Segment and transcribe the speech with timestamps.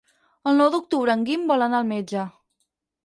[0.51, 2.25] El nou d'octubre en Guim vol anar al metge.